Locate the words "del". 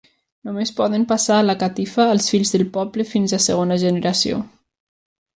2.55-2.63